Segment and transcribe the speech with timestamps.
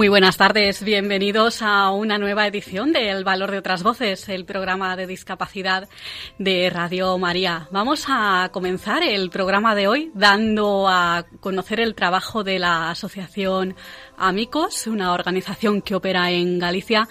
[0.00, 4.46] Muy buenas tardes, bienvenidos a una nueva edición de El Valor de otras Voces, el
[4.46, 5.90] programa de discapacidad
[6.38, 7.68] de Radio María.
[7.70, 13.76] Vamos a comenzar el programa de hoy dando a conocer el trabajo de la Asociación
[14.16, 17.06] Amicos, una organización que opera en Galicia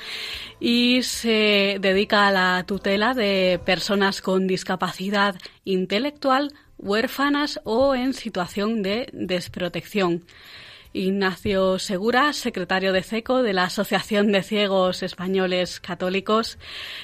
[0.60, 8.82] y se dedica a la tutela de personas con discapacidad intelectual, huérfanas o en situación
[8.82, 10.24] de desprotección.
[10.92, 16.58] Ignacio Segura, secretario de CECO de la Asociación de Ciegos Españoles Católicos,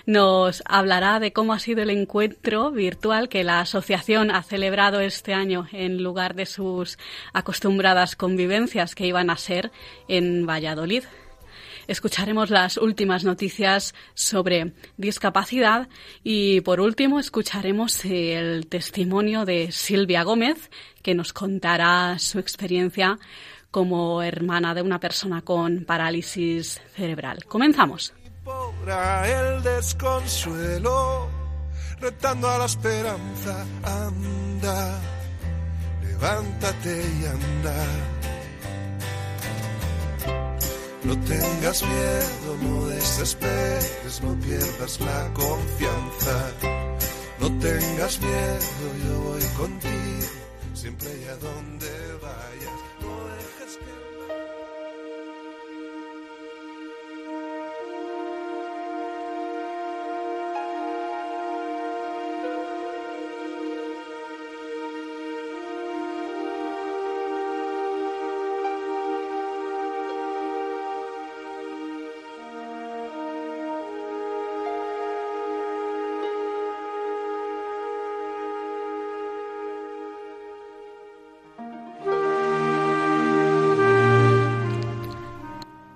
[0.08, 5.36] nos hablará de cómo ha sido el encuentro virtual que la asociación ha celebrado este
[5.36, 6.97] año en lugar de sus
[7.31, 9.72] acostumbradas convivencias que iban a ser
[10.08, 11.03] en Valladolid.
[11.88, 15.88] Escucharemos las últimas noticias sobre discapacidad
[16.23, 20.72] y, por último, escucharemos el testimonio de Silvia Gómez,
[21.03, 23.20] que nos contará su experiencia
[23.75, 27.43] como hermana de una persona con parálisis cerebral.
[27.43, 28.13] Comenzamos.
[29.25, 31.27] El desconsuelo,
[31.99, 34.97] retando a la esperanza, anda,
[36.03, 37.75] levántate y anda.
[41.03, 46.52] No tengas miedo, no desesperes, no pierdas la confianza.
[47.41, 50.27] No tengas miedo, yo voy contigo,
[50.73, 51.89] siempre y a donde
[52.21, 52.55] vayas.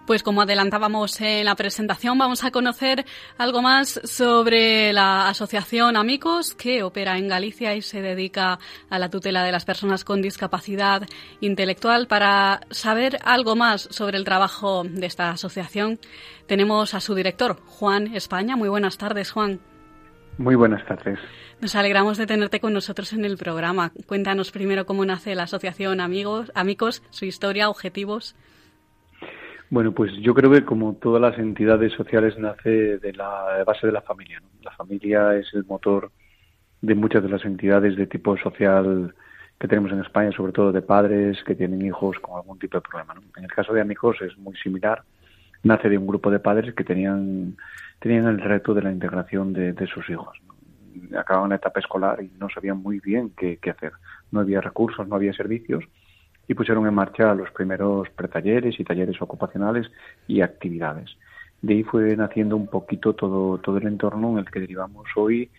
[0.09, 3.05] Pues como adelantábamos en la presentación, vamos a conocer
[3.37, 8.57] algo más sobre la Asociación Amigos, que opera en Galicia y se dedica
[8.89, 11.03] a la tutela de las personas con discapacidad
[11.41, 12.07] intelectual.
[12.07, 15.99] Para saber algo más sobre el trabajo de esta asociación,
[16.47, 18.55] tenemos a su director, Juan España.
[18.55, 19.59] Muy buenas tardes, Juan.
[20.39, 21.19] Muy buenas tardes.
[21.61, 23.91] Nos alegramos de tenerte con nosotros en el programa.
[24.07, 28.35] Cuéntanos primero cómo nace la Asociación Amigos, Amigos, su historia, objetivos.
[29.71, 33.93] Bueno, pues yo creo que como todas las entidades sociales nace de la base de
[33.93, 34.41] la familia.
[34.63, 36.11] La familia es el motor
[36.81, 39.13] de muchas de las entidades de tipo social
[39.59, 42.81] que tenemos en España, sobre todo de padres que tienen hijos con algún tipo de
[42.81, 43.13] problema.
[43.37, 45.03] En el caso de Amigos es muy similar.
[45.61, 47.55] Nace de un grupo de padres que tenían,
[47.99, 50.35] tenían el reto de la integración de, sus hijos.
[51.15, 53.91] Acababan la etapa escolar y no sabían muy bien qué, qué hacer.
[54.31, 55.83] No había recursos, no había servicios
[56.49, 59.89] y pusieron en marcha los primeros pretalleres y talleres ocupacionales
[60.27, 61.11] y actividades.
[61.61, 65.51] De ahí fue naciendo un poquito todo, todo el entorno en el que derivamos hoy,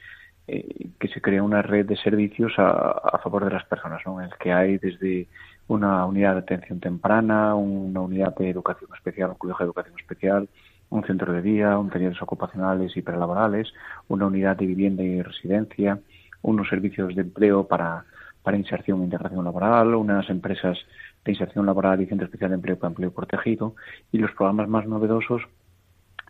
[0.49, 4.31] eh, que se crea una red de servicios a, favor de las personas, en el
[4.41, 5.29] que hay desde
[5.69, 10.49] una unidad de atención temprana, una unidad de educación especial, un colegio de educación especial,
[10.89, 13.73] un centro de día, un talleres ocupacionales y prelaborales,
[14.09, 16.01] una unidad de vivienda y residencia,
[16.43, 18.07] unos servicios de empleo para
[18.51, 20.77] para inserción e integración laboral, unas empresas
[21.25, 23.77] de inserción laboral y centro especial de empleo para empleo protegido
[24.11, 25.43] y los programas más novedosos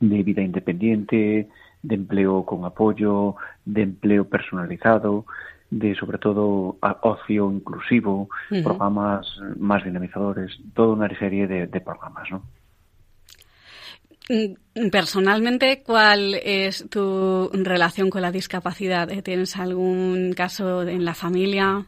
[0.00, 1.48] de vida independiente,
[1.82, 5.24] de empleo con apoyo, de empleo personalizado,
[5.70, 8.28] de sobre todo ocio inclusivo,
[8.62, 9.26] programas
[9.56, 12.42] más dinamizadores, toda una serie de, de programas, ¿no?
[14.28, 19.08] Mm, personalmente, ¿cuál es tu relación con la discapacidad?
[19.22, 21.86] ¿Tienes algún caso en la familia?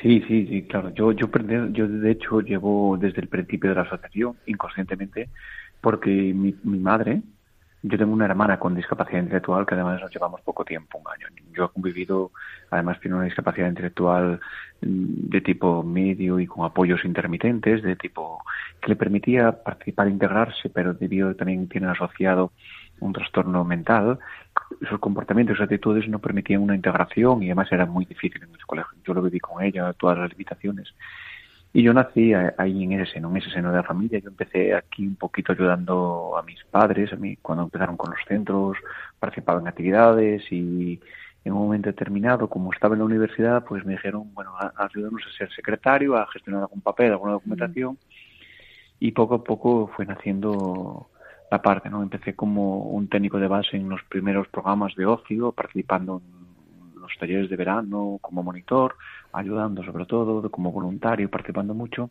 [0.00, 0.90] Sí, sí, sí, claro.
[0.94, 1.28] Yo, yo,
[1.72, 5.28] yo de hecho llevo desde el principio de la asociación, inconscientemente,
[5.80, 7.22] porque mi, mi madre
[7.82, 11.28] yo tengo una hermana con discapacidad intelectual que además nos llevamos poco tiempo, un año.
[11.52, 12.32] Yo he convivido,
[12.70, 14.40] además tiene una discapacidad intelectual
[14.80, 18.42] mm, de tipo medio y con apoyos intermitentes, de tipo
[18.80, 22.52] que le permitía participar integrarse, pero debido también tiene asociado
[23.00, 24.18] un trastorno mental.
[24.88, 28.66] Sus comportamientos y actitudes no permitían una integración y además era muy difícil en el
[28.66, 28.98] colegio.
[29.04, 30.94] Yo lo viví con ella, todas las limitaciones.
[31.72, 34.18] Y yo nací ahí en ese seno, en ese seno de la familia.
[34.18, 38.20] Yo empecé aquí un poquito ayudando a mis padres, a mí cuando empezaron con los
[38.26, 38.78] centros,
[39.18, 40.98] participaba en actividades y
[41.44, 45.36] en un momento determinado, como estaba en la universidad, pues me dijeron, bueno, ayúdanos a
[45.36, 47.98] ser secretario, a gestionar algún papel, alguna documentación.
[49.00, 51.10] Y poco a poco fue naciendo
[51.50, 52.02] la parte, ¿no?
[52.02, 57.12] Empecé como un técnico de base en los primeros programas de ocio, participando en los
[57.18, 58.96] talleres de verano como monitor,
[59.32, 62.10] ayudando sobre todo como voluntario, participando mucho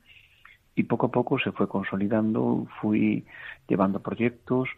[0.77, 3.25] y poco a poco se fue consolidando, fui
[3.67, 4.69] llevando proyectos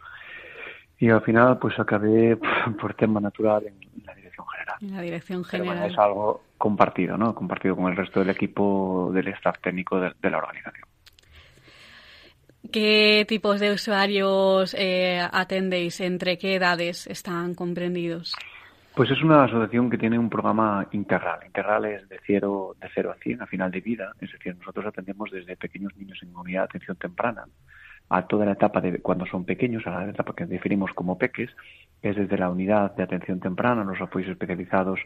[0.98, 2.36] y al final pues acabé
[2.80, 4.76] por tema natural en, la dirección general.
[4.80, 5.90] En la dirección general.
[5.90, 7.34] es algo compartido, ¿no?
[7.34, 10.88] Compartido con el resto del equipo del staff técnico de, la organización.
[12.72, 16.00] ¿Qué tipos de usuarios eh, atendéis?
[16.00, 18.36] ¿Entre qué edades están comprendidos?
[18.94, 21.40] Pues es una asociación que tiene un programa integral.
[21.46, 24.12] Integral es de cero, de cero a 100 a final de vida.
[24.20, 27.44] Es decir, nosotros atendemos desde pequeños niños en unidad de atención temprana
[28.10, 31.48] a toda la etapa de cuando son pequeños, a la etapa que definimos como peques,
[32.02, 34.98] que es desde la unidad de atención temprana, los apoyos especializados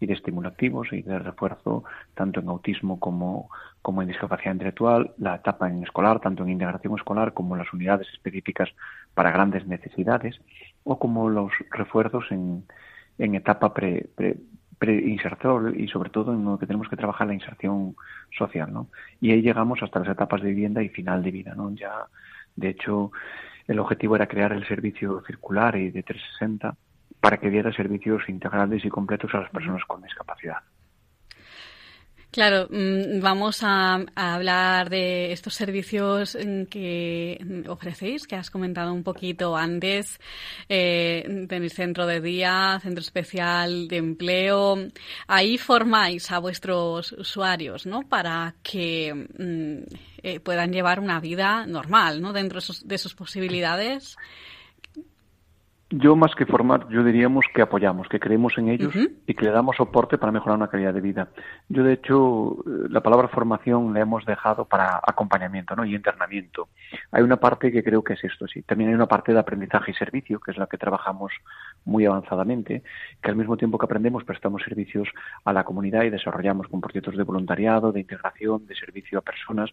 [0.00, 3.50] y de estimulativos y de refuerzo, tanto en autismo como,
[3.82, 8.08] como en discapacidad intelectual, la etapa en escolar, tanto en integración escolar como las unidades
[8.12, 8.70] específicas
[9.14, 10.40] para grandes necesidades,
[10.84, 12.64] o como los refuerzos en,
[13.18, 14.38] en etapa pre, pre,
[14.94, 17.94] y sobre todo en lo que tenemos que trabajar la inserción
[18.36, 18.88] social, ¿no?
[19.20, 21.70] Y ahí llegamos hasta las etapas de vivienda y final de vida, ¿no?
[21.74, 22.06] Ya,
[22.56, 23.12] de hecho,
[23.68, 26.74] el objetivo era crear el servicio circular y de 360
[27.20, 30.58] para que diera servicios integrales y completos a las personas con discapacidad.
[32.32, 39.02] Claro, mm, vamos a, hablar de estos servicios mm, que ofrecéis, que has comentado un
[39.02, 40.20] poquito antes.
[40.68, 44.76] Eh, tenéis centro de día, centro especial de empleo.
[45.26, 48.08] Ahí formáis a vuestros usuarios, ¿no?
[48.08, 52.32] Para que mm, eh, puedan llevar una vida normal, ¿no?
[52.32, 54.16] Dentro de sus posibilidades.
[55.92, 58.94] Yo más que formar, yo diríamos que apoyamos, que creemos en ellos
[59.26, 61.30] y que le damos soporte para mejorar una calidad de vida.
[61.68, 65.84] Yo de hecho eh, la palabra formación la hemos dejado para acompañamiento, ¿no?
[65.84, 66.68] Y internamiento.
[67.10, 68.62] Hay una parte que creo que es esto, sí.
[68.62, 71.32] También hay una parte de aprendizaje y servicio, que es la que trabajamos
[71.84, 72.84] muy avanzadamente,
[73.20, 75.08] que al mismo tiempo que aprendemos prestamos servicios
[75.44, 79.70] a la comunidad y desarrollamos con proyectos de voluntariado, de integración, de servicio a personas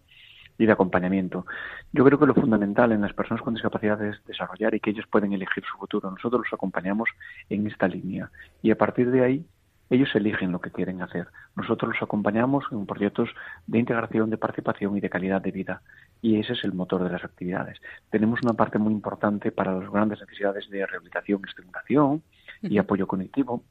[0.57, 1.45] y de acompañamiento.
[1.93, 5.05] Yo creo que lo fundamental en las personas con discapacidad es desarrollar y que ellos
[5.07, 6.09] pueden elegir su futuro.
[6.09, 7.09] Nosotros los acompañamos
[7.49, 8.31] en esta línea
[8.61, 9.45] y a partir de ahí
[9.89, 11.27] ellos eligen lo que quieren hacer.
[11.55, 13.29] Nosotros los acompañamos en proyectos
[13.67, 15.81] de integración, de participación y de calidad de vida.
[16.21, 17.79] Y ese es el motor de las actividades.
[18.09, 22.21] Tenemos una parte muy importante para las grandes necesidades de rehabilitación, estimulación
[22.61, 23.63] y apoyo cognitivo.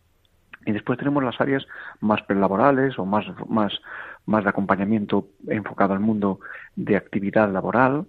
[0.65, 1.67] Y después tenemos las áreas
[2.01, 3.73] más prelaborales o más, más
[4.27, 6.41] más de acompañamiento enfocado al mundo
[6.75, 8.07] de actividad laboral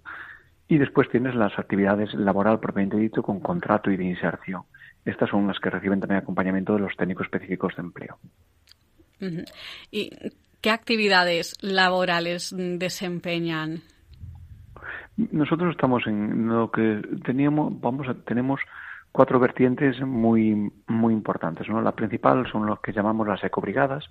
[0.68, 4.62] y después tienes las actividades laboral propiamente dicho con contrato y de inserción.
[5.04, 8.18] Estas son las que reciben también acompañamiento de los técnicos específicos de empleo.
[9.90, 10.10] ¿Y
[10.60, 13.80] qué actividades laborales desempeñan?
[15.16, 18.60] Nosotros estamos en lo que teníamos, vamos a, tenemos
[19.10, 21.80] cuatro vertientes muy muy importantes, ¿no?
[21.80, 24.04] La principal son los que llamamos las ecobrigadas,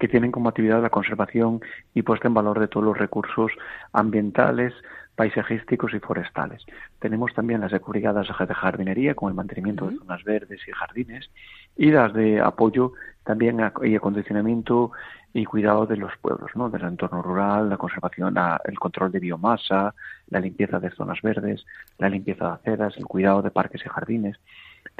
[0.00, 1.60] que tienen como actividad la conservación
[1.94, 3.52] y puesta en valor de todos los recursos
[3.92, 4.72] ambientales,
[5.14, 6.64] paisajísticos y forestales.
[6.98, 11.30] Tenemos también las ecobrigadas de jardinería con el mantenimiento de zonas verdes y jardines
[11.76, 12.92] y las de apoyo
[13.24, 14.92] también y acondicionamiento
[15.34, 16.70] y cuidado de los pueblos, ¿no?
[16.70, 19.94] del entorno rural, la conservación, el control de biomasa,
[20.28, 21.66] la limpieza de zonas verdes,
[21.98, 24.38] la limpieza de aceras, el cuidado de parques y jardines.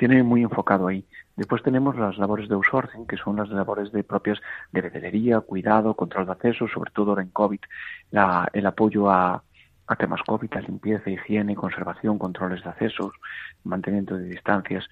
[0.01, 1.05] Tiene muy enfocado ahí.
[1.37, 4.41] Después tenemos las labores de outsourcing, que son las labores de propias
[4.73, 7.61] de veterinarias, cuidado, control de acceso, sobre todo ahora en COVID,
[8.55, 9.43] el apoyo a,
[9.99, 13.13] temas COVID, la limpieza, higiene, conservación, controles de accesos,
[13.63, 14.89] mantenimiento de distancias.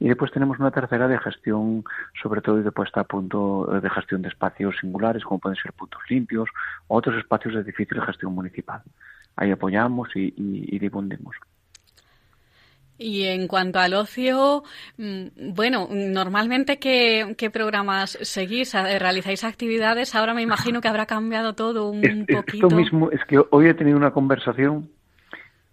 [0.00, 1.84] Y después tenemos una tercera de gestión,
[2.20, 6.02] sobre todo de puesta a punto de gestión de espacios singulares, como pueden ser puntos
[6.08, 6.48] limpios
[6.88, 8.82] o otros espacios de difícil gestión municipal.
[9.36, 11.36] Ahí apoyamos y, y, y difundimos.
[12.98, 14.62] Y en cuanto al ocio,
[14.96, 18.74] mm, bueno, normalmente ¿qué, programas seguís?
[18.74, 20.14] ¿Realizáis actividades?
[20.14, 22.66] Ahora me imagino que habrá cambiado todo un poquito.
[22.66, 24.88] Esto mismo, es que hoy he tenido una conversación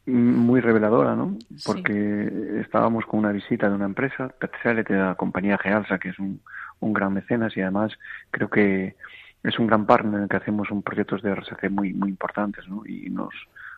[0.05, 1.37] muy reveladora, ¿no?
[1.65, 4.33] Porque estábamos con una visita de una empresa,
[4.63, 6.41] de la compañía Gealsa, que es un,
[6.79, 7.93] un gran mecenas y además
[8.31, 8.95] creo que
[9.43, 12.67] es un gran partner en el que hacemos un proyectos de RSC muy muy importantes,
[12.67, 12.83] ¿no?
[12.85, 13.33] Y nos,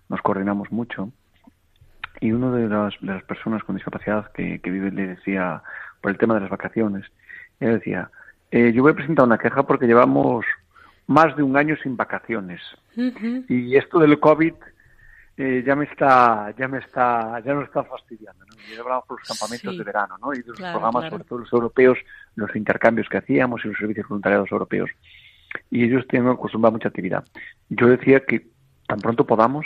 [0.09, 1.11] nos coordinamos mucho.
[2.21, 5.61] Y una de las, de las personas con discapacidad que, que vive le decía,
[5.99, 7.05] por el tema de las vacaciones,
[7.59, 8.09] él decía,
[8.51, 10.45] eh, yo voy a presentar una queja porque llevamos
[11.07, 12.61] más de un año sin vacaciones.
[12.95, 14.53] Y esto del COVID
[15.37, 18.45] eh, ya me está, ya me está, ya nos está fastidiando.
[18.45, 18.55] ¿no?
[18.69, 20.33] Y hablamos por los campamentos de verano, ¿no?
[20.33, 21.97] Y de los programas, sobre todo los europeos,
[22.35, 24.89] los intercambios que hacíamos y los servicios voluntariados europeos.
[25.69, 27.25] Y ellos tienen acostumbrado mucha actividad.
[27.69, 28.47] Yo decía que
[28.87, 29.65] tan pronto podamos,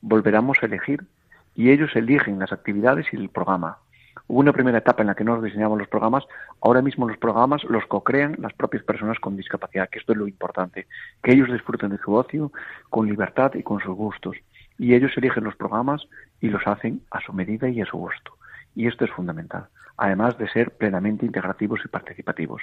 [0.00, 1.04] volveremos a elegir
[1.54, 3.78] y ellos eligen las actividades y el programa.
[4.26, 6.24] Hubo una primera etapa en la que nos diseñamos los programas,
[6.60, 10.28] ahora mismo los programas los co-crean las propias personas con discapacidad, que esto es lo
[10.28, 10.86] importante,
[11.22, 12.52] que ellos disfruten de su ocio
[12.90, 14.36] con libertad y con sus gustos.
[14.78, 16.02] Y ellos eligen los programas
[16.40, 18.32] y los hacen a su medida y a su gusto.
[18.74, 19.66] Y esto es fundamental,
[19.96, 22.62] además de ser plenamente integrativos y participativos.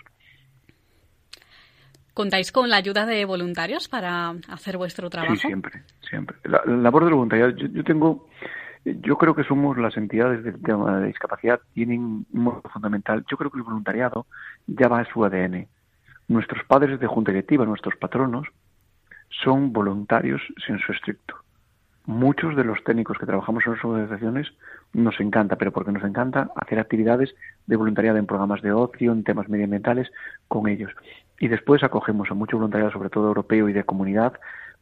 [2.13, 5.35] ¿Contáis con la ayuda de voluntarios para hacer vuestro trabajo?
[5.35, 6.37] Sí, siempre, siempre.
[6.45, 8.27] La, labor de voluntariado, yo tengo
[9.01, 13.25] yo creo que somos las entidades del tema de discapacidad, tienen un modo fundamental.
[13.29, 14.25] Yo creo que el voluntariado
[14.67, 15.67] ya va a su ADN.
[16.27, 18.47] Nuestros padres de junta directiva, nuestros patronos,
[19.29, 21.35] son voluntarios sin su estricto.
[22.05, 24.47] Muchos de los técnicos que trabajamos en las organizaciones
[24.93, 29.25] nos encanta, pero porque nos encanta hacer actividades de voluntariado en programas de ocio, en
[29.25, 30.09] temas medioambientales
[30.47, 30.91] con ellos.
[31.39, 34.39] Y después acogemos a mucho voluntariado, sobre todo europeo y de comunidad,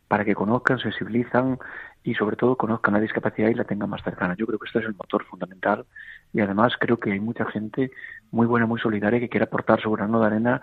[0.08, 1.60] para que conozcan, sensibilizan
[2.04, 4.36] y sobre todo conozcan la discapacidad y la tengan más cercana.
[4.38, 5.86] Yo creo que este es el motor fundamental
[6.34, 7.92] y además creo que hay mucha gente
[8.32, 10.62] muy buena, muy solidaria que quiere aportar su grano de arena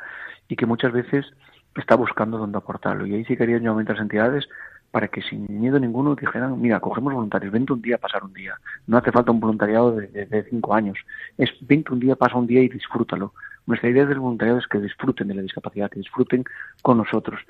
[0.48, 1.26] y que muchas veces
[1.74, 3.06] está buscando dónde aportarlo.
[3.06, 4.48] Y ahí sí quería yo aumentar las entidades
[4.92, 8.34] para que sin miedo ninguno dijeran, mira, cogemos voluntarios, vente un día a pasar un
[8.34, 8.54] día.
[8.86, 10.98] No hace falta un voluntariado de, de, cinco años.
[11.38, 13.32] Es vente un día, pasa un día y disfrútalo.
[13.66, 16.44] Nuestra idea del voluntariado es que disfruten de la discapacidad, que disfruten
[16.82, 17.40] con nosotros.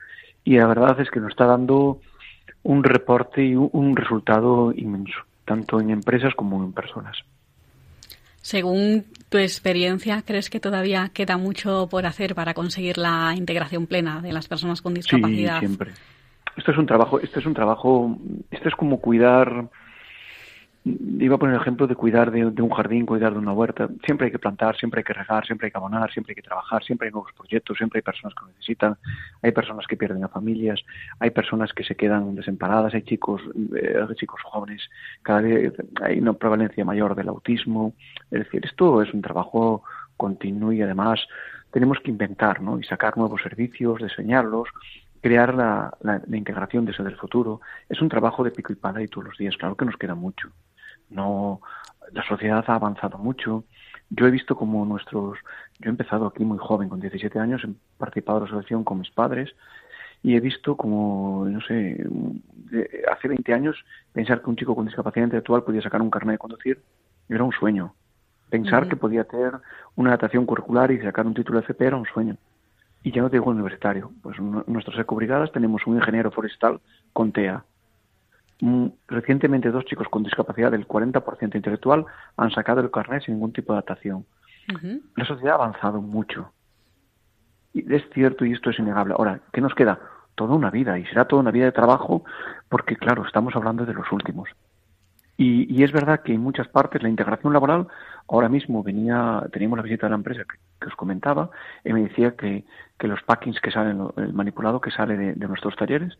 [0.45, 2.01] Y la verdad es que nos está dando
[2.63, 7.17] un reporte y un resultado inmenso, tanto en empresas como en personas.
[8.41, 14.21] Según tu experiencia, ¿crees que todavía queda mucho por hacer para conseguir la integración plena
[14.21, 15.61] de las personas con discapacidad?
[15.61, 15.93] Sí, siempre.
[16.57, 18.19] Esto es un trabajo, esto es un trabajo,
[18.51, 19.71] esto es como cuidar
[20.85, 23.89] iba a poner el ejemplo de cuidar de, un jardín, cuidar de una huerta.
[24.05, 26.43] Siempre hay que plantar, siempre hay que regar, siempre hay que abonar, siempre hay que
[26.43, 28.97] trabajar, siempre hay nuevos proyectos, siempre hay personas que lo necesitan,
[29.43, 30.81] hay personas que pierden a familias,
[31.21, 33.43] hay personas que se quedan desamparadas, hay chicos,
[33.77, 34.83] eh, chicos jóvenes,
[35.23, 35.73] cada vez
[36.03, 37.95] hay una prevalencia mayor del autismo.
[38.33, 39.85] Es decir, esto es un trabajo
[40.17, 41.21] continuo y además
[41.71, 42.81] tenemos que inventar ¿no?
[42.81, 44.69] y sacar nuevos servicios, diseñarlos,
[45.21, 47.61] crear la, la, integración de ese del futuro.
[47.89, 49.57] Es un trabajo de pico y pala y todos los días.
[49.57, 50.51] Claro que nos queda mucho
[51.13, 51.61] no
[52.13, 53.65] la sociedad ha avanzado mucho.
[54.11, 55.39] Yo he visto como nuestros,
[55.79, 58.99] yo he empezado aquí muy joven, con 17 años, he participado en la asociación con
[58.99, 59.55] mis padres
[60.23, 62.05] y he visto como, no sé,
[63.11, 63.77] hace 20 años
[64.13, 66.83] pensar que un chico con discapacidad intelectual podía sacar un carnet de conducir
[67.29, 67.95] era un sueño.
[68.51, 69.53] Pensar que podía tener
[69.97, 72.37] una adaptación curricular y sacar un título de FP era un sueño.
[73.03, 74.13] Y ya no digo universitario.
[74.23, 76.81] Pues en nuestras ecobrigadas tenemos un ingeniero forestal
[77.13, 77.65] con TEA,
[79.09, 83.73] recientemente dos chicos con discapacidad del 40% intelectual han sacado el carnet sin ningún tipo
[83.73, 84.25] de adaptación.
[85.17, 86.53] La sociedad ha avanzado mucho.
[87.75, 89.15] Y es cierto y esto es innegable.
[89.19, 89.99] Ahora, ¿qué nos queda?
[90.37, 92.25] Toda una vida y será toda una vida de trabajo
[92.69, 94.49] porque, claro, estamos hablando de los últimos.
[95.37, 97.89] Y, es verdad que en muchas partes la integración laboral,
[98.29, 101.51] ahora mismo venía, teníamos la visita de la empresa que, os comentaba,
[101.85, 102.65] y me decía que,
[103.01, 106.17] los packings que salen, el manipulado que sale de nuestros talleres,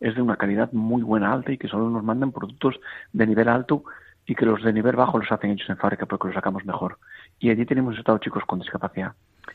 [0.00, 2.80] es de una calidad muy buena, alta y que solo nos mandan productos
[3.12, 3.84] de nivel alto
[4.26, 6.98] y que los de nivel bajo los hacen ellos en fábrica porque los sacamos mejor.
[7.38, 9.12] Y allí tenemos estado chicos con discapacidad.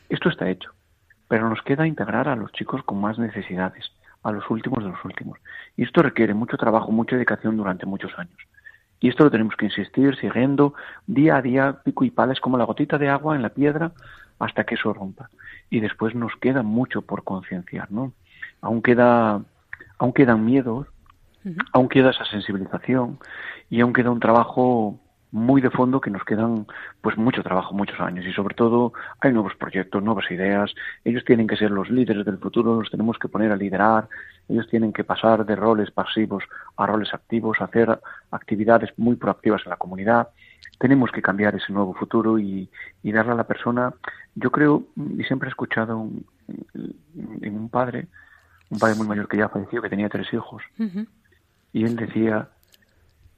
[0.08, 0.72] Esto está hecho,
[1.28, 3.90] pero nos queda integrar a los chicos con más necesidades,
[4.22, 5.38] a los últimos de los últimos.
[5.76, 8.36] Y esto requiere mucho trabajo, mucha dedicación durante muchos años.
[9.00, 10.74] Y esto lo tenemos que insistir, siguiendo
[11.06, 13.92] día a día, pico y pala, es como la gotita de agua en la piedra
[14.38, 15.30] hasta que eso rompa.
[15.70, 18.12] Y después nos queda mucho por concienciar, ¿no?
[18.60, 19.42] Aún queda
[19.98, 20.86] aún quedan miedos,
[21.72, 23.18] aún queda esa sensibilización
[23.70, 24.98] y aún queda un trabajo
[25.32, 26.66] muy de fondo que nos quedan
[27.02, 28.24] pues mucho trabajo, muchos años.
[28.26, 30.74] Y sobre todo hay nuevos proyectos, nuevas ideas,
[31.04, 34.08] ellos tienen que ser los líderes del futuro, los tenemos que poner a liderar,
[34.48, 36.44] ellos tienen que pasar de roles pasivos
[36.76, 37.98] a roles activos, hacer
[38.30, 40.28] actividades muy proactivas en la comunidad,
[40.78, 42.68] tenemos que cambiar ese nuevo futuro y,
[43.02, 43.94] darle a la persona,
[44.34, 44.84] yo creo,
[45.18, 46.08] y siempre he escuchado
[47.42, 48.08] en un padre,
[48.70, 50.62] un padre muy mayor que ya falleció, que tenía tres hijos,
[51.72, 52.48] y él decía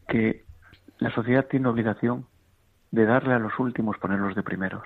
[0.09, 0.45] que
[0.99, 2.27] la sociedad tiene obligación
[2.91, 4.83] de darle a los últimos ponerlos de primeros.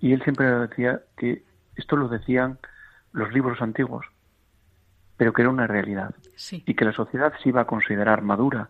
[0.00, 2.58] Y él siempre decía que esto lo decían
[3.12, 4.06] los libros antiguos,
[5.16, 6.14] pero que era una realidad.
[6.66, 8.68] Y que la sociedad se iba a considerar madura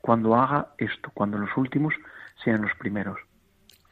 [0.00, 1.94] cuando haga esto, cuando los últimos
[2.44, 3.18] sean los primeros.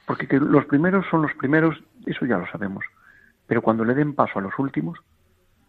[0.07, 2.85] Porque que los primeros son los primeros, eso ya lo sabemos.
[3.47, 4.99] Pero cuando le den paso a los últimos,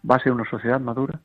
[0.09, 1.19] va a ser una sociedad madura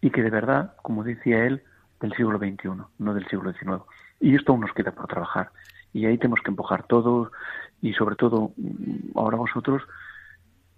[0.00, 1.62] y que de verdad, como decía él,
[2.00, 3.82] del siglo XXI, no del siglo XIX.
[4.20, 5.50] Y esto aún nos queda por trabajar.
[5.92, 7.32] Y ahí tenemos que empujar todo
[7.80, 9.82] y sobre todo mm, ahora vosotros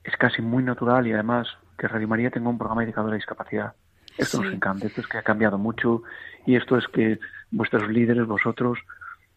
[0.05, 1.49] es casi muy natural y además
[1.79, 3.75] que Radio María tenga un programa dedicado a la discapacidad.
[4.17, 6.03] Esto nos encanta, esto es que ha cambiado mucho
[6.47, 7.19] y esto es que
[7.51, 8.79] vuestros líderes, vosotros,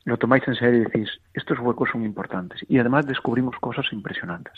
[0.05, 2.65] lo tomáis en serio y decís, estos huecos son importantes.
[2.67, 4.53] Y además descubrimos cosas impresionantes.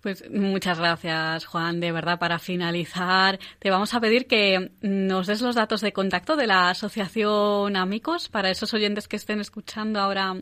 [0.00, 1.80] Pues muchas gracias, Juan.
[1.80, 6.36] De verdad, para finalizar, te vamos a pedir que nos des los datos de contacto
[6.36, 10.34] de la Asociación Amigos para esos oyentes que estén escuchando ahora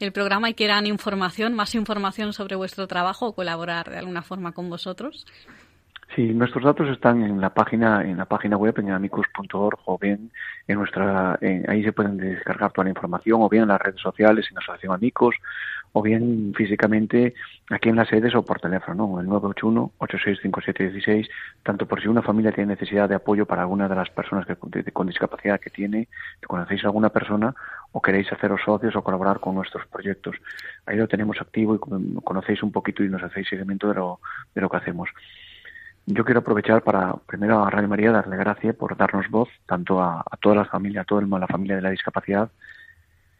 [0.00, 4.52] el programa y quieran información, más información sobre vuestro trabajo o colaborar de alguna forma
[4.52, 5.26] con vosotros.
[6.14, 10.30] Sí, nuestros datos están en la página en la página web en amicus.org o bien
[10.66, 11.38] en nuestra
[11.68, 14.94] ahí se pueden descargar toda la información o bien en las redes sociales en Asociación
[14.94, 15.34] Amigos
[15.92, 17.34] o bien físicamente
[17.70, 21.28] aquí en las sedes o por teléfono, el 981-865716,
[21.62, 24.56] tanto por si una familia tiene necesidad de apoyo para alguna de las personas que,
[24.92, 26.08] con discapacidad que tiene,
[26.46, 27.54] conocéis a alguna persona
[27.92, 30.36] o queréis haceros socios o colaborar con nuestros proyectos.
[30.86, 31.78] Ahí lo tenemos activo y
[32.22, 34.20] conocéis un poquito y nos hacéis seguimiento de lo,
[34.54, 35.08] de lo que hacemos.
[36.06, 40.20] Yo quiero aprovechar para, primero a Radio María, darle gracias por darnos voz, tanto a,
[40.20, 42.50] a toda la familia, a toda la familia de la discapacidad,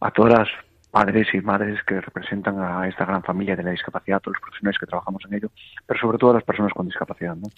[0.00, 0.49] a todas
[0.90, 4.78] padres y madres que representan a esta gran familia de la discapacidad, todos los profesionales
[4.78, 5.50] que trabajamos en ello,
[5.87, 7.37] pero sobre todo a las personas con discapacidad.
[7.37, 7.49] ¿no?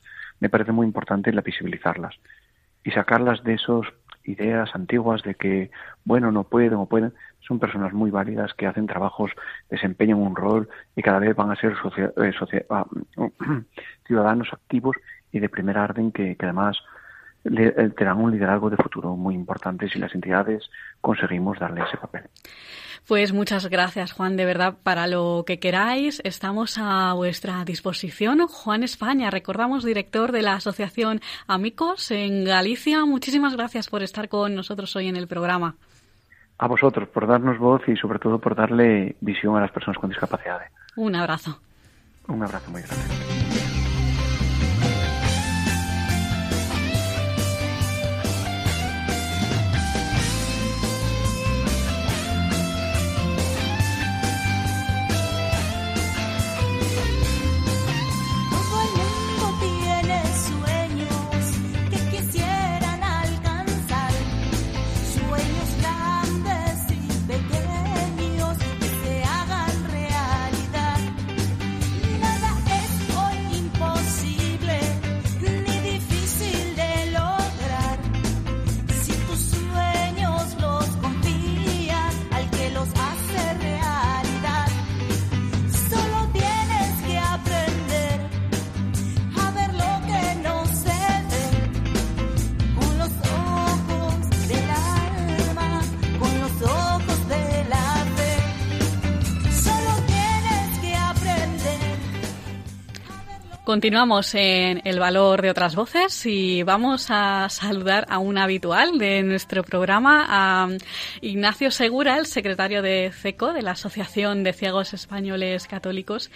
[0.40, 2.14] Me parece muy importante la visibilizarlas
[2.84, 3.86] y sacarlas de esas
[4.24, 5.70] ideas antiguas de que,
[6.04, 7.12] bueno, no pueden o pueden.
[7.40, 9.32] Son personas muy válidas que hacen trabajos,
[9.70, 12.86] desempeñan un rol y cada vez van a ser eh, ah,
[14.06, 14.96] ciudadanos activos
[15.32, 16.76] y de primer orden que, que además
[17.44, 22.22] le, tendrán un liderazgo de futuro muy importante si las entidades conseguimos darle ese papel.
[23.06, 26.20] Pues muchas gracias, Juan, de verdad, para lo que queráis.
[26.22, 28.46] Estamos a vuestra disposición.
[28.46, 33.04] Juan España, recordamos, director de la Asociación Amicos en Galicia.
[33.06, 35.74] Muchísimas gracias por estar con nosotros hoy en el programa.
[36.58, 40.10] A vosotros, por darnos voz y sobre todo por darle visión a las personas con
[40.10, 40.60] discapacidad.
[40.94, 41.58] Un abrazo.
[42.28, 43.29] Un abrazo muy grande.
[103.70, 109.22] Continuamos en El Valor de otras Voces y vamos a saludar a un habitual de
[109.22, 110.68] nuestro programa, a
[111.20, 116.32] Ignacio Segura, el secretario de CECO, de la Asociación de Ciegos Españoles Católicos,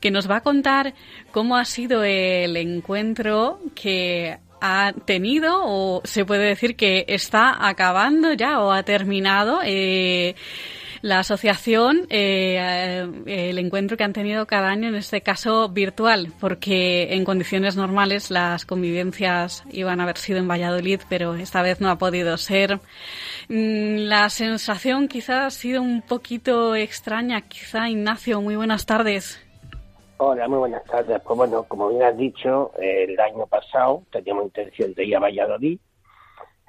[0.00, 0.94] que nos va a contar
[1.30, 8.32] cómo ha sido el encuentro que ha tenido o se puede decir que está acabando
[8.32, 9.60] ya o ha terminado.
[9.62, 10.36] Eh,
[11.02, 17.14] la asociación, eh, el encuentro que han tenido cada año, en este caso virtual, porque
[17.14, 21.90] en condiciones normales las convivencias iban a haber sido en Valladolid, pero esta vez no
[21.90, 22.80] ha podido ser.
[23.48, 29.44] Mm, la sensación quizá ha sido un poquito extraña, quizá Ignacio, muy buenas tardes.
[30.20, 31.20] Hola, muy buenas tardes.
[31.22, 35.78] Pues bueno, como bien has dicho, el año pasado teníamos intención de ir a Valladolid,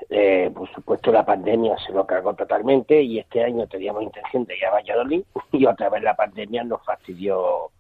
[0.10, 4.58] eh, por supuesto, la pandemia se lo cargó totalmente y este año teníamos intención de
[4.58, 7.72] ir a Valladolid y otra vez la pandemia nos fastidió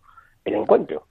[0.45, 1.03] el encuentro.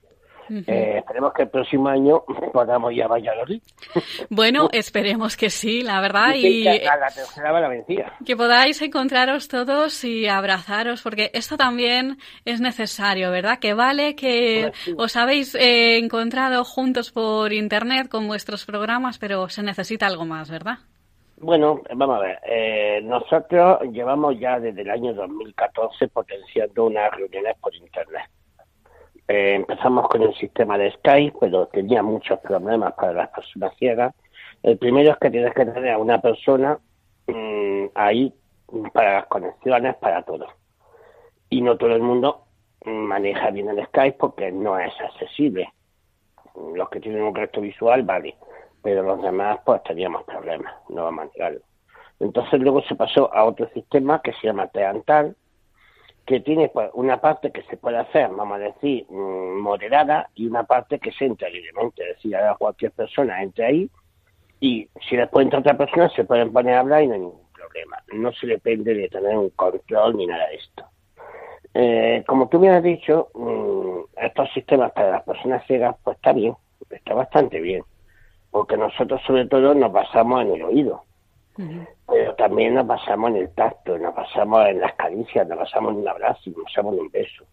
[0.49, 3.61] Eh, esperemos que el próximo año podamos ir a Valladolid.
[4.29, 6.33] Bueno, esperemos que sí, la verdad.
[6.35, 8.13] y la tercera va la vencida.
[8.25, 13.59] Que podáis encontraros todos y abrazaros, porque esto también es necesario, ¿verdad?
[13.59, 19.63] Que vale que os habéis eh, encontrado juntos por Internet con vuestros programas, pero se
[19.63, 20.79] necesita algo más, ¿verdad?
[21.41, 22.39] Bueno, vamos a ver.
[22.43, 28.29] Eh, nosotros llevamos ya desde el año 2014 potenciando unas reuniones por Internet.
[29.25, 34.13] Eh, empezamos con el sistema de Skype, pero tenía muchos problemas para las personas ciegas.
[34.63, 36.77] El primero es que tienes que tener a una persona
[37.27, 38.33] mm, ahí
[38.91, 40.45] para las conexiones, para todo.
[41.49, 42.43] Y no todo el mundo
[42.83, 45.69] maneja bien el Skype porque no es accesible.
[46.75, 48.35] Los que tienen un resto visual, vale
[48.81, 51.61] pero los demás pues teníamos problemas, no vamos a negarlo.
[52.19, 55.35] Entonces luego se pasó a otro sistema que se llama Teantal,
[56.25, 60.47] que tiene pues, una parte que se puede hacer, vamos a decir, mm, moderada y
[60.47, 63.89] una parte que se entra libremente, es decir, a cualquier persona entre ahí
[64.59, 67.47] y si después entra otra persona se pueden poner a hablar y no hay ningún
[67.53, 67.97] problema.
[68.13, 70.85] No se depende de tener un control ni nada de esto.
[71.73, 76.33] Eh, como tú me has dicho, mm, estos sistemas para las personas ciegas, pues está
[76.33, 76.53] bien,
[76.89, 77.83] está bastante bien
[78.51, 81.03] porque nosotros sobre todo nos basamos en el oído,
[82.07, 85.99] pero también nos basamos en el tacto, nos basamos en las caricias, nos basamos en
[85.99, 87.45] un abrazo, nos basamos en un beso.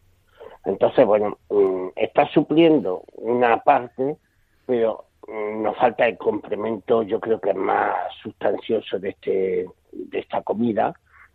[0.64, 4.16] Entonces, bueno, mm, está supliendo una parte,
[4.64, 10.18] pero mm, nos falta el complemento, yo creo que es más sustancioso de, este, de
[10.18, 10.92] esta comida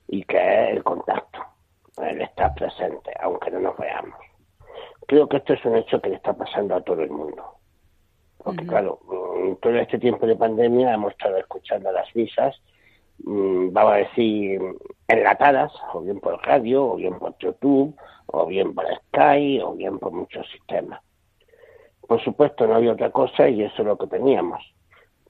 [0.07, 1.39] y que es el contacto,
[1.97, 4.19] el estar presente, aunque no nos veamos.
[5.07, 7.60] Creo que esto es un hecho que le está pasando a todo el mundo.
[8.43, 12.55] Porque, claro, mm, todo este tiempo de pandemia hemos estado escuchando las visas,
[13.23, 14.61] mm, vamos a decir,
[15.07, 17.95] enlatadas, o bien por radio, o bien por YouTube,
[18.27, 21.01] o bien por Sky, o bien por muchos sistemas.
[22.07, 24.61] Por supuesto, no había otra cosa y eso es lo que teníamos.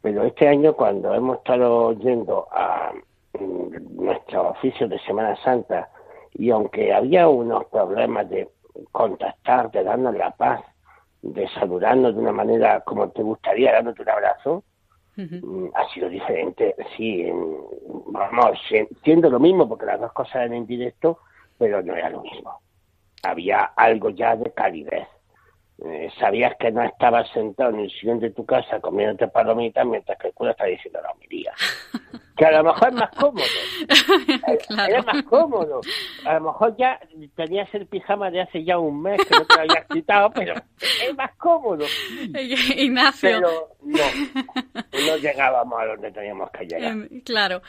[0.02, 2.91] Pero este año, cuando hemos estado yendo a
[3.39, 5.89] mm, nuestro oficio de Semana Santa,
[6.34, 8.50] y aunque había unos problemas de
[8.91, 10.62] contactar, de darnos la paz,
[11.21, 14.63] de saludarnos de una manera como te gustaría, dándote un abrazo,
[15.15, 16.75] mm, ha sido diferente.
[16.97, 17.29] Sí,
[18.07, 18.60] vamos,
[19.03, 21.19] siendo lo mismo, porque las dos cosas eran en directo,
[21.57, 22.60] pero no era lo mismo.
[23.23, 25.07] Había algo ya de calidez.
[25.84, 30.15] Eh, sabías que no estabas sentado en el sillón de tu casa comiéndote palomitas mientras
[30.20, 31.52] que el cura está diciendo la homilía.
[32.38, 33.46] que a lo mejor es más cómodo.
[34.88, 35.82] Era más cómodo.
[36.26, 37.00] A lo mejor ya
[37.36, 40.54] tenías el pijama de hace ya un mes que no te lo habías quitado, pero
[40.54, 41.86] es más cómodo.
[42.76, 43.30] Ignacio.
[43.32, 46.91] Pero no, no llegábamos a donde teníamos que llegar.
[46.91, 47.63] Em, claro.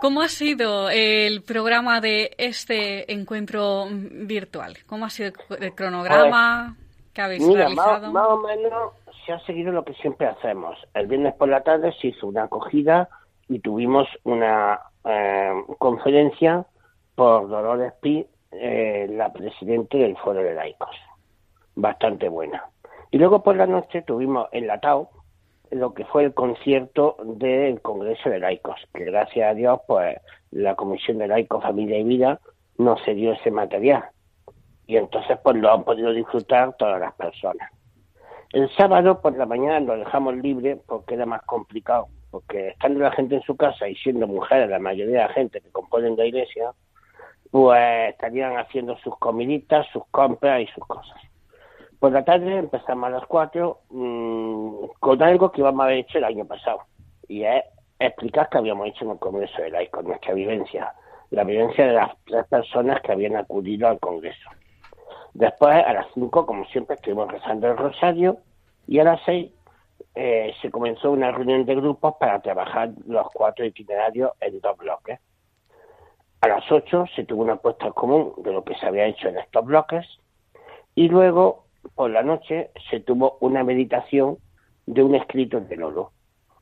[0.00, 4.78] ¿Cómo ha sido el programa de este encuentro virtual?
[4.86, 6.74] ¿Cómo ha sido el cronograma?
[6.76, 6.82] Pues,
[7.14, 8.92] Mira, más, o menos
[9.26, 10.78] se ha seguido lo que siempre hacemos.
[10.94, 13.08] El viernes por la tarde se hizo una acogida
[13.48, 16.64] y tuvimos una eh, conferencia
[17.14, 20.96] por Dolores Pi, eh, la presidenta del Foro de Laicos.
[21.74, 22.64] Bastante buena.
[23.10, 25.10] Y luego por la noche tuvimos en la TAO
[25.70, 30.18] lo que fue el concierto del Congreso de Laicos, que gracias a Dios, pues
[30.50, 32.40] la Comisión de Laicos, Familia y Vida
[32.78, 34.11] nos cedió ese material
[34.92, 37.70] y entonces pues lo han podido disfrutar todas las personas.
[38.52, 43.10] El sábado por la mañana lo dejamos libre porque era más complicado, porque estando la
[43.10, 46.26] gente en su casa y siendo mujeres la mayoría de la gente que componen la
[46.26, 46.72] iglesia,
[47.50, 51.16] pues estarían haciendo sus comiditas, sus compras y sus cosas.
[51.98, 56.18] Por la tarde empezamos a las cuatro mm, con algo que íbamos a haber hecho
[56.18, 56.80] el año pasado,
[57.28, 57.64] y es
[57.98, 60.92] explicar qué habíamos hecho en el Congreso de Laicos, nuestra vivencia,
[61.30, 64.50] la vivencia de las tres personas que habían acudido al Congreso.
[65.34, 68.38] Después, a las 5, como siempre, estuvimos rezando el rosario
[68.86, 69.50] y a las 6
[70.14, 75.18] eh, se comenzó una reunión de grupos para trabajar los cuatro itinerarios en dos bloques.
[76.42, 79.38] A las 8 se tuvo una puesta común de lo que se había hecho en
[79.38, 80.06] estos bloques
[80.94, 81.64] y luego,
[81.94, 84.38] por la noche, se tuvo una meditación
[84.86, 86.12] de un escrito de Lolo,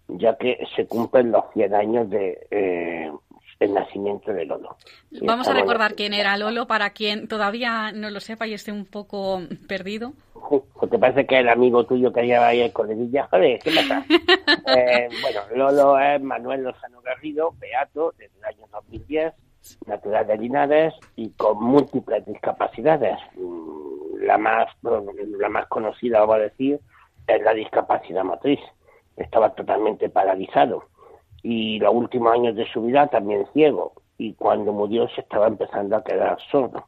[0.07, 3.11] ya que se cumplen los 100 años de, eh,
[3.61, 4.77] el nacimiento de Lolo.
[5.23, 8.87] Vamos a recordar quién era Lolo para quien todavía no lo sepa y esté un
[8.87, 10.15] poco perdido.
[10.75, 14.05] Porque parece que el amigo tuyo que lleva ahí el coleguilla, joder, ¿qué pasa?
[14.79, 19.35] eh, bueno, Lolo es Manuel Lozano Garrido, beato, desde el año 2010,
[19.87, 23.19] natural de Linares y con múltiples discapacidades.
[23.37, 26.81] Mm, la más, la más conocida, vamos a decir,
[27.27, 28.61] es la discapacidad motriz.
[29.17, 30.90] Estaba totalmente paralizado
[31.43, 35.97] y los últimos años de su vida también ciego y cuando murió se estaba empezando
[35.97, 36.85] a quedar sordo.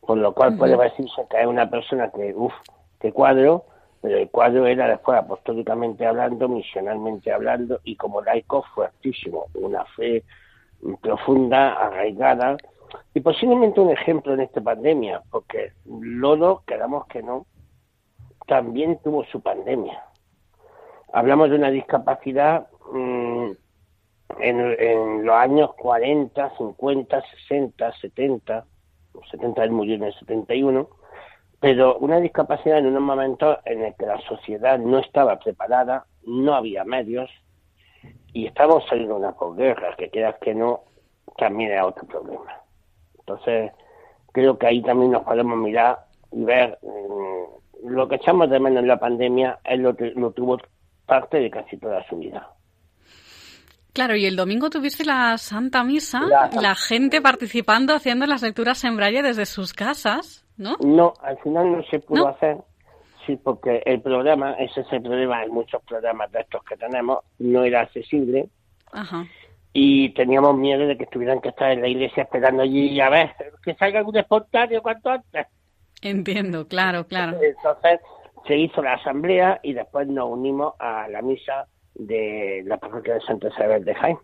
[0.00, 2.52] Por lo cual puede decirse que es una persona que, uff,
[3.00, 3.64] qué cuadro,
[4.02, 10.24] pero el cuadro era después apostólicamente hablando, misionalmente hablando y como laico fuertísimo, una fe
[11.00, 12.56] profunda, arraigada
[13.14, 17.46] y posiblemente un ejemplo en esta pandemia, porque Lodo, quedamos que no,
[18.46, 20.02] también tuvo su pandemia.
[21.12, 23.52] Hablamos de una discapacidad mm,
[24.40, 28.64] en, los años 40, 50, 60, 70,
[29.30, 30.88] 70 él murió en el 71,
[31.60, 36.54] pero una discapacidad en unos momentos en el que la sociedad no estaba preparada, no
[36.54, 37.30] había medios
[38.32, 40.80] y estábamos saliendo de una posguerra, que quieras que no,
[41.36, 42.60] también era otro problema.
[43.18, 43.72] Entonces,
[44.32, 48.82] creo que ahí también nos podemos mirar y ver mm, lo que echamos de menos
[48.82, 50.58] en la pandemia, es lo lo tuvo
[51.06, 52.48] parte de casi toda su vida.
[53.92, 58.96] Claro, y el domingo tuviste la Santa Misa, la, gente participando, haciendo las lecturas en
[58.96, 60.76] braille desde sus casas, ¿no?
[60.80, 62.56] No, al final no se pudo hacer,
[63.26, 67.18] sí, porque el programa, ese es el problema, en muchos programas de estos que tenemos,
[67.38, 68.48] no era accesible.
[68.92, 69.26] Ajá.
[69.74, 73.34] Y teníamos miedo de que tuvieran que estar en la iglesia esperando allí a ver
[73.62, 75.46] que salga algún espontáneo cuanto antes.
[76.00, 77.38] Entiendo, claro, claro.
[77.42, 78.00] Entonces
[78.46, 83.20] se hizo la asamblea y después nos unimos a la misa de la parroquia de
[83.20, 84.18] Santa Isabel de Jaén.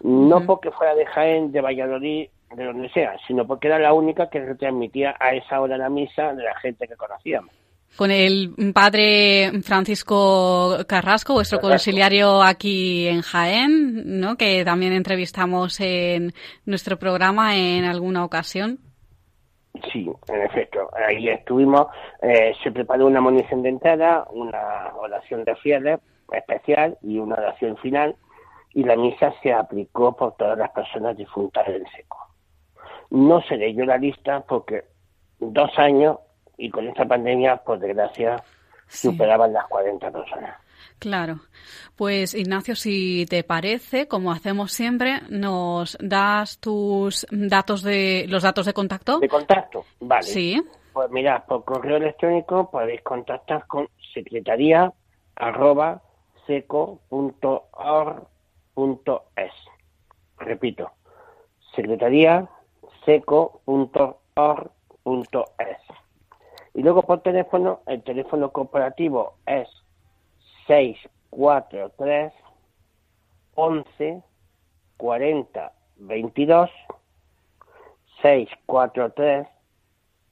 [0.00, 4.28] No porque fuera de Jaén, de Valladolid, de donde sea, sino porque era la única
[4.28, 7.50] que retransmitía a esa hora la misa de la gente que conocíamos.
[7.96, 14.36] Con el padre Francisco Carrasco, vuestro conciliario aquí en Jaén, ¿no?
[14.36, 16.32] que también entrevistamos en
[16.66, 18.80] nuestro programa en alguna ocasión.
[19.92, 20.90] Sí, en efecto.
[21.06, 21.86] Ahí estuvimos.
[22.22, 26.00] Eh, se preparó una munición de entrada, una oración de fieles
[26.32, 28.16] especial y una oración final
[28.72, 32.18] y la misa se aplicó por todas las personas difuntas del seco.
[33.10, 34.84] No seré yo la lista porque
[35.38, 36.18] dos años
[36.58, 38.42] y con esta pandemia, por desgracia,
[38.86, 40.56] superaban las 40 personas.
[40.98, 41.40] Claro.
[41.96, 48.66] Pues Ignacio, si te parece, como hacemos siempre, nos das tus datos de los datos
[48.66, 49.18] de contacto.
[49.18, 50.22] De contacto, vale.
[50.22, 50.62] Sí.
[50.92, 54.92] Pues mira, por correo electrónico podéis contactar con secretaría
[55.34, 56.02] arroba
[56.46, 57.52] seco.org.es.
[60.38, 60.90] Repito,
[61.74, 62.48] secretaría
[63.04, 63.66] seco.org.es.
[66.74, 69.68] Y luego por teléfono, el teléfono corporativo es
[70.66, 72.32] 643
[73.54, 74.22] 11
[74.98, 76.70] 40 22
[78.22, 79.46] 643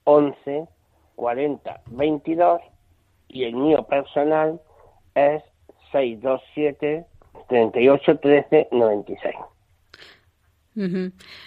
[0.03, 0.67] 11
[1.15, 2.61] 40 22
[3.27, 4.61] y el mío personal
[5.15, 5.43] es
[5.95, 7.05] 627
[7.47, 9.35] 38 13 96.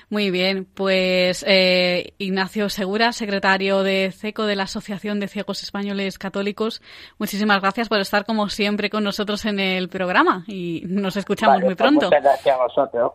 [0.09, 6.19] Muy bien, pues eh, Ignacio Segura, secretario de CECO de la Asociación de Ciegos Españoles
[6.19, 6.81] Católicos,
[7.19, 11.75] muchísimas gracias por estar como siempre con nosotros en el programa y nos escuchamos muy
[11.75, 12.07] pues pronto.
[12.07, 13.13] muchas gracias a vosotros.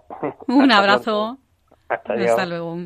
[0.48, 1.40] Un abrazo.
[1.90, 2.78] Hasta luego.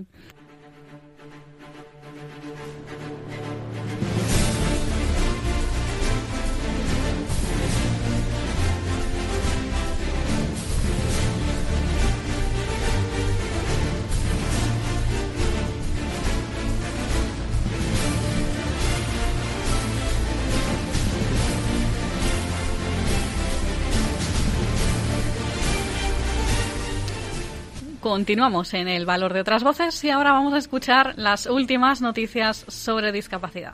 [28.07, 32.63] Continuamos en el valor de otras voces y ahora vamos a escuchar las últimas noticias
[32.69, 33.73] sobre discapacidad.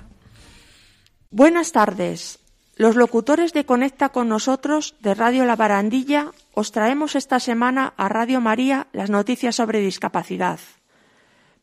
[1.30, 2.39] Buenas tardes.
[2.76, 8.10] Los locutores de Conecta con nosotros de Radio La Barandilla os traemos esta semana a
[8.10, 10.60] Radio María las noticias sobre discapacidad.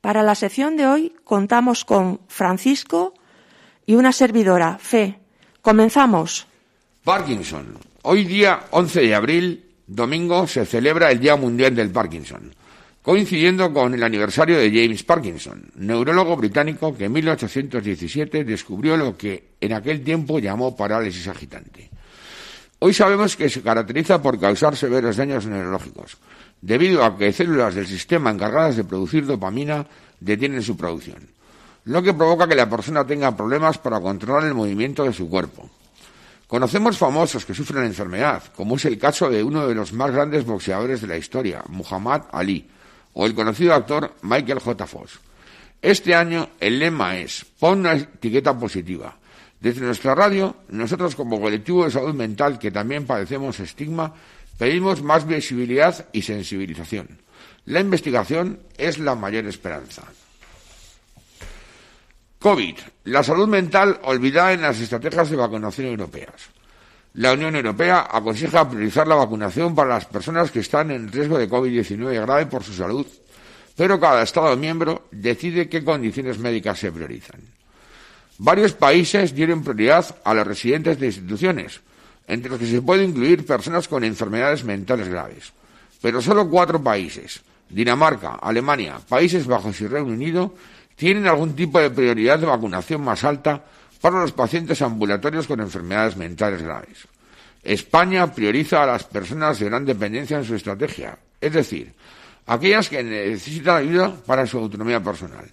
[0.00, 3.14] Para la sección de hoy contamos con Francisco
[3.84, 5.18] y una servidora, Fe.
[5.60, 6.46] Comenzamos.
[7.02, 7.76] Parkinson.
[8.02, 12.59] Hoy día 11 de abril, domingo, se celebra el Día Mundial del Parkinson
[13.02, 19.54] coincidiendo con el aniversario de James Parkinson, neurólogo británico que en 1817 descubrió lo que
[19.60, 21.90] en aquel tiempo llamó parálisis agitante.
[22.80, 26.18] Hoy sabemos que se caracteriza por causar severos daños neurológicos,
[26.60, 29.86] debido a que células del sistema encargadas de producir dopamina
[30.18, 31.28] detienen su producción,
[31.84, 35.68] lo que provoca que la persona tenga problemas para controlar el movimiento de su cuerpo.
[36.46, 40.44] Conocemos famosos que sufren enfermedad, como es el caso de uno de los más grandes
[40.44, 42.66] boxeadores de la historia, Muhammad Ali,
[43.14, 44.86] o el conocido actor Michael J.
[44.86, 45.20] Fox.
[45.82, 49.16] Este año el lema es pon una etiqueta positiva.
[49.60, 54.14] Desde nuestra radio, nosotros como colectivo de salud mental que también padecemos estigma,
[54.58, 57.20] pedimos más visibilidad y sensibilización.
[57.66, 60.02] La investigación es la mayor esperanza.
[62.38, 66.50] COVID, la salud mental olvidada en las estrategias de vacunación europeas.
[67.14, 71.50] La Unión Europea aconseja priorizar la vacunación para las personas que están en riesgo de
[71.50, 73.04] COVID-19 grave por su salud,
[73.76, 77.40] pero cada Estado miembro decide qué condiciones médicas se priorizan.
[78.38, 81.80] Varios países dieron prioridad a los residentes de instituciones,
[82.28, 85.52] entre los que se puede incluir personas con enfermedades mentales graves.
[86.00, 90.54] pero solo cuatro países, Dinamarca, Alemania, Países Bajos y Reino Unido,
[90.96, 93.64] tienen algún tipo de prioridad de vacunación más alta
[94.00, 97.06] para los pacientes ambulatorios con enfermedades mentales graves.
[97.62, 101.92] España prioriza a las personas de gran dependencia en su estrategia, es decir,
[102.46, 105.50] aquellas que necesitan ayuda para su autonomía personal.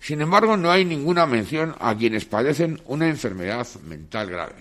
[0.00, 4.54] Sin embargo, no hay ninguna mención a quienes padecen una enfermedad mental grave.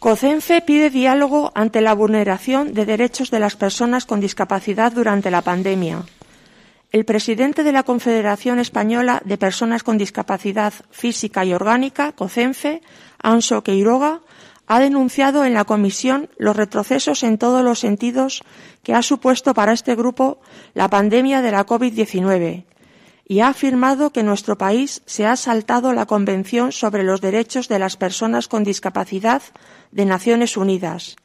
[0.00, 5.42] COCENFE pide diálogo ante la vulneración de derechos de las personas con discapacidad durante la
[5.42, 6.02] pandemia.
[6.90, 12.80] El presidente de la Confederación Española de Personas con Discapacidad Física y Orgánica, COCENFE,
[13.22, 14.20] Anso Queiroga,
[14.66, 18.42] ha denunciado en la comisión los retrocesos en todos los sentidos
[18.82, 20.40] que ha supuesto para este grupo
[20.72, 22.64] la pandemia de la COVID-19
[23.26, 27.78] y ha afirmado que nuestro país se ha saltado la Convención sobre los Derechos de
[27.78, 29.42] las Personas con Discapacidad
[29.92, 31.16] de Naciones Unidas.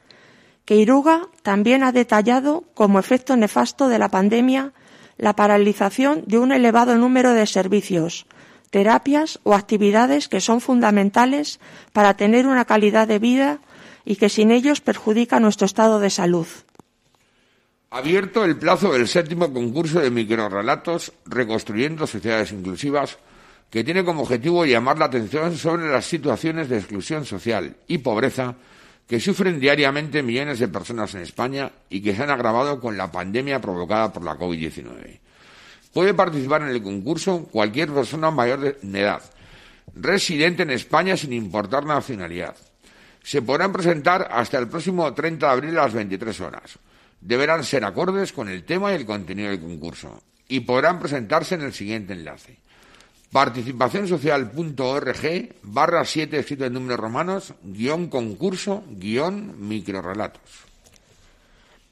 [0.66, 4.74] Queiruga también ha detallado como efecto nefasto de la pandemia
[5.16, 8.26] la paralización de un elevado número de servicios,
[8.70, 11.60] terapias o actividades que son fundamentales
[11.92, 13.60] para tener una calidad de vida
[14.04, 16.46] y que sin ellos perjudica nuestro estado de salud.
[17.90, 23.18] Abierto el plazo del séptimo concurso de microrelatos Reconstruyendo Sociedades Inclusivas,
[23.70, 28.56] que tiene como objetivo llamar la atención sobre las situaciones de exclusión social y pobreza
[29.06, 33.12] que sufren diariamente millones de personas en España y que se han agravado con la
[33.12, 35.20] pandemia provocada por la COVID-19.
[35.92, 39.22] Puede participar en el concurso cualquier persona mayor de edad,
[39.94, 42.56] residente en España sin importar nacionalidad.
[43.22, 46.78] Se podrán presentar hasta el próximo 30 de abril a las 23 horas
[47.24, 51.62] deberán ser acordes con el tema y el contenido del concurso y podrán presentarse en
[51.62, 52.58] el siguiente enlace
[53.34, 55.24] participacionsocial.org
[55.64, 60.70] barra 7 escrito en números romanos guion concurso guion microrelatos.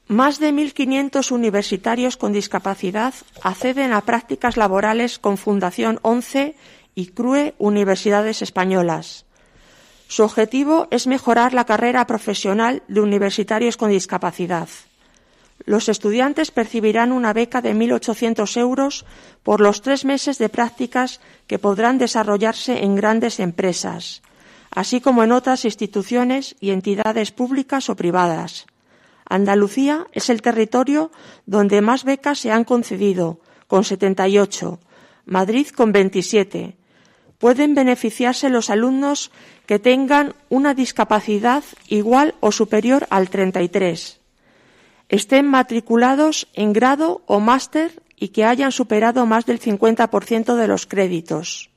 [0.06, 6.54] Más de 1.500 universitarios con discapacidad acceden a prácticas laborales con Fundación 11
[6.94, 9.26] y CRUE Universidades Españolas.
[10.06, 14.68] Su objetivo es mejorar la carrera profesional de universitarios con discapacidad.
[15.64, 19.04] Los estudiantes percibirán una beca de 1.800 euros
[19.42, 24.22] por los tres meses de prácticas que podrán desarrollarse en grandes empresas,
[24.70, 28.66] así como en otras instituciones y entidades públicas o privadas.
[29.28, 31.12] Andalucía es el territorio
[31.46, 34.80] donde más becas se han concedido, con 78,
[35.26, 36.76] Madrid con 27.
[37.38, 39.30] Pueden beneficiarse los alumnos
[39.66, 44.21] que tengan una discapacidad igual o superior al 33
[45.12, 50.86] estén matriculados en grado o máster y que hayan superado más del 50% de los
[50.86, 51.70] créditos.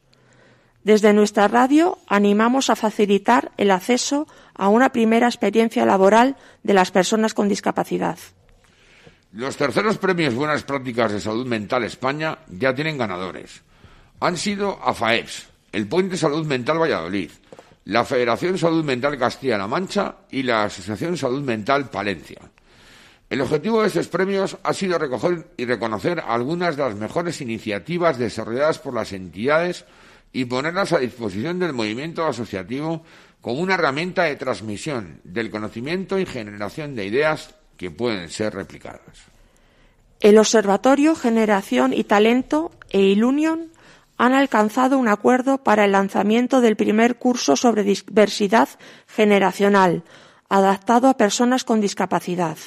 [0.85, 6.91] Desde nuestra radio animamos a facilitar el acceso a una primera experiencia laboral de las
[6.91, 8.17] personas con discapacidad.
[9.33, 13.63] Los terceros premios Buenas Prácticas de Salud Mental España ya tienen ganadores.
[14.21, 17.31] Han sido AFAEPS, el Puente Salud Mental Valladolid,
[17.83, 22.39] la Federación Salud Mental Castilla-La Mancha y la Asociación Salud Mental Palencia.
[23.29, 28.19] El objetivo de estos premios ha sido recoger y reconocer algunas de las mejores iniciativas
[28.19, 29.85] desarrolladas por las entidades
[30.31, 33.03] y ponerlas a disposición del movimiento asociativo
[33.41, 39.25] como una herramienta de transmisión del conocimiento y generación de ideas que pueden ser replicadas.
[40.19, 43.71] El Observatorio Generación y Talento e Ilunion
[44.17, 48.69] han alcanzado un acuerdo para el lanzamiento del primer curso sobre diversidad
[49.07, 50.03] generacional,
[50.47, 52.57] adaptado a personas con discapacidad.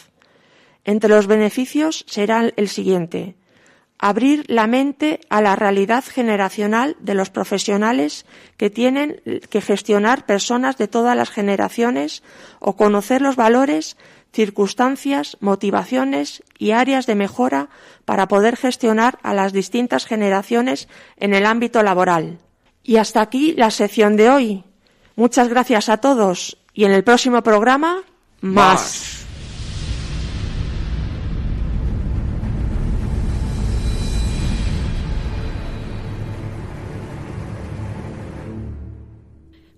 [0.88, 3.37] Entre los beneficios será el siguiente
[3.98, 8.24] abrir la mente a la realidad generacional de los profesionales
[8.57, 9.20] que tienen
[9.51, 12.22] que gestionar personas de todas las generaciones
[12.59, 13.98] o conocer los valores,
[14.33, 17.68] circunstancias, motivaciones y áreas de mejora
[18.07, 22.39] para poder gestionar a las distintas generaciones en el ámbito laboral.
[22.82, 24.64] Y hasta aquí la sección de hoy.
[25.16, 28.05] Muchas gracias a todos y en el próximo programa
[28.41, 29.28] más.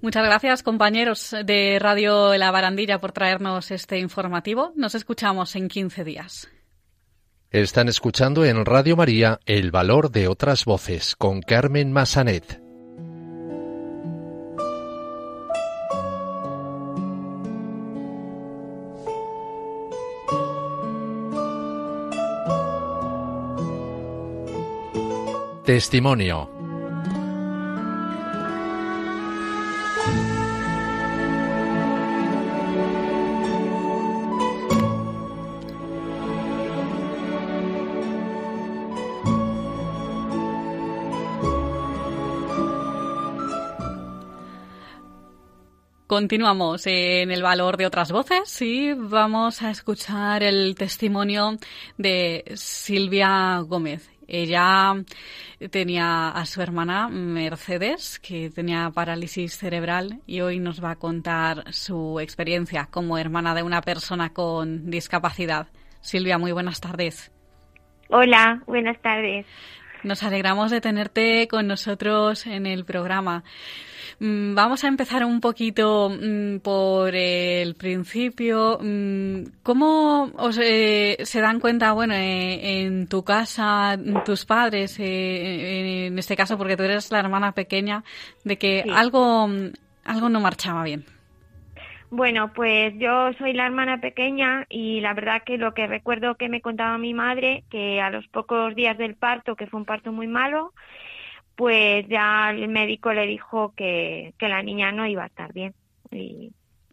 [0.03, 4.73] Muchas gracias, compañeros de Radio La Barandilla, por traernos este informativo.
[4.75, 6.49] Nos escuchamos en 15 días.
[7.51, 12.63] Están escuchando en Radio María El Valor de otras Voces con Carmen Massanet.
[25.65, 26.60] Testimonio
[46.21, 51.57] Continuamos en el valor de otras voces y vamos a escuchar el testimonio
[51.97, 54.11] de Silvia Gómez.
[54.29, 54.97] Ella
[55.71, 61.73] tenía a su hermana Mercedes, que tenía parálisis cerebral, y hoy nos va a contar
[61.73, 65.69] su experiencia como hermana de una persona con discapacidad.
[66.03, 67.33] Silvia, muy buenas tardes.
[68.11, 69.47] Hola, buenas tardes.
[70.03, 73.45] Nos alegramos de tenerte con nosotros en el programa.
[74.19, 78.79] Mm, vamos a empezar un poquito mm, por el principio.
[78.81, 86.07] Mm, ¿Cómo os, eh, se dan cuenta, bueno, eh, en tu casa, tus padres, eh,
[86.07, 88.05] en este caso, porque tú eres la hermana pequeña,
[88.45, 89.49] de que algo,
[90.05, 91.05] algo no marchaba bien?
[92.11, 96.49] Bueno, pues yo soy la hermana pequeña y la verdad que lo que recuerdo que
[96.49, 100.11] me contaba mi madre, que a los pocos días del parto, que fue un parto
[100.11, 100.73] muy malo,
[101.55, 105.73] pues ya el médico le dijo que, que la niña no iba a estar bien.
[106.11, 106.51] Y,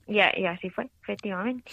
[0.07, 1.63] y, así fue, efectivamente.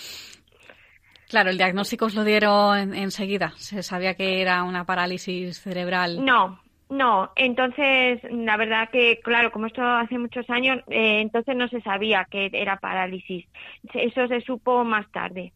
[1.29, 3.53] Claro, el diagnóstico os lo dieron enseguida.
[3.57, 6.25] Se sabía que era una parálisis cerebral.
[6.25, 7.33] No, no.
[7.37, 12.27] Entonces, la verdad que, claro, como esto hace muchos años, eh, entonces no se sabía
[12.31, 13.47] que era parálisis.
[13.95, 15.53] Eso se supo más tarde.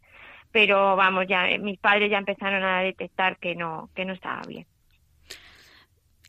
[0.53, 4.67] Pero vamos, ya mis padres ya empezaron a detectar que no, que no estaba bien.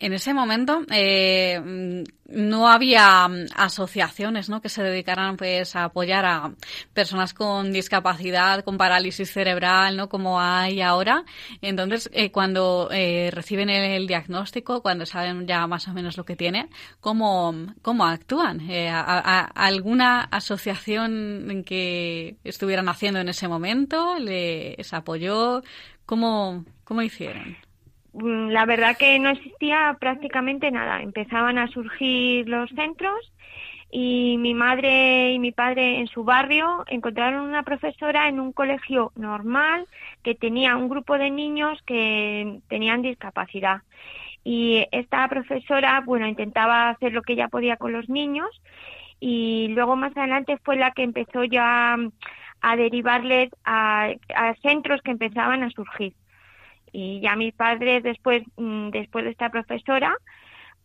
[0.02, 4.62] En ese momento eh, no había mm, asociaciones ¿no?
[4.62, 6.54] que se dedicaran pues, a apoyar a
[6.94, 10.08] personas con discapacidad, con parálisis cerebral, ¿no?
[10.08, 11.26] como hay ahora.
[11.62, 16.38] Entonces, eh, cuando eh, reciben el, diagnóstico, cuando saben ya más o menos lo que
[16.38, 16.70] tienen,
[17.02, 18.62] ¿cómo, cómo actúan?
[18.70, 25.62] ¿Alguna asociación que estuvieran haciendo en ese momento les apoyó?
[26.06, 27.69] ¿Cómo, cómo hicieron?
[28.14, 31.02] Mm, la verdad que no existía prácticamente nada.
[31.02, 33.32] Empezaban a surgir los centros
[33.92, 39.12] y mi madre y mi padre en su barrio encontraron una profesora en un colegio
[39.16, 39.88] normal
[40.24, 43.82] que tenía un grupo de niños que tenían discapacidad.
[44.44, 48.50] Y esta profesora, bueno, intentaba hacer lo que ella podía con los niños
[49.20, 51.98] y luego más adelante fue la que empezó ya
[52.62, 54.14] a derivarles a
[54.62, 56.14] centros que empezaban a surgir
[56.92, 60.16] y ya mis padres después mm, después de esta profesora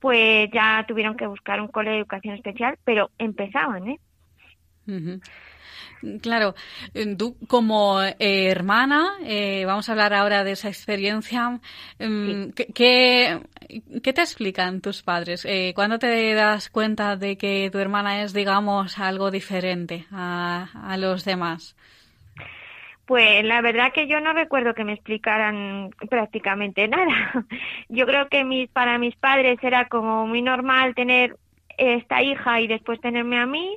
[0.00, 3.98] pues ya tuvieron que buscar un cole de educación especial pero empezaban eh
[6.20, 6.54] Claro,
[7.16, 11.60] tú como eh, hermana, eh, vamos a hablar ahora de esa experiencia.
[11.98, 12.66] Em, ¿qué,
[14.02, 15.44] qué, te explican tus padres?
[15.46, 20.96] Eh, ¿Cuándo te das cuenta de que tu hermana es, digamos, algo diferente a, a
[20.98, 21.74] los demás?
[23.06, 27.44] Pues la verdad que yo no recuerdo que me explicaran prácticamente nada.
[27.90, 31.36] Yo creo que mis, para mis padres era como muy normal tener
[31.76, 33.76] esta hija y después tenerme a mí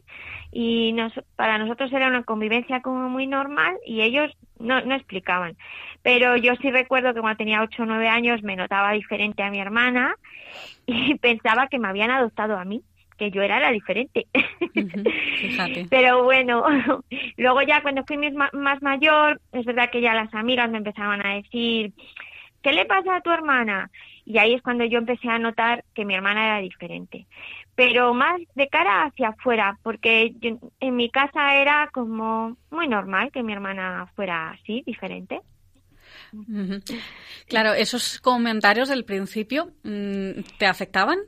[0.52, 5.58] y nos, para nosotros era una convivencia como muy normal y ellos no, no explicaban.
[6.04, 9.52] Pero yo sí recuerdo que cuando tenía 8 o 9 años me notaba diferente a
[9.52, 10.16] mi hermana
[10.86, 12.82] y pensaba que me habían adoptado a mí
[13.18, 14.28] que yo era la diferente.
[15.90, 16.64] Pero bueno,
[17.38, 21.36] luego ya cuando fui más mayor, es verdad que ya las amigas me empezaban a
[21.36, 21.94] decir,
[22.62, 23.90] ¿qué le pasa a tu hermana?
[24.26, 27.28] Y ahí es cuando yo empecé a notar que mi hermana era diferente.
[27.76, 30.34] Pero más de cara hacia afuera, porque
[30.80, 35.42] en mi casa era como muy normal que mi hermana fuera así, diferente.
[37.48, 41.20] Claro, esos comentarios del principio, mm, ¿te afectaban?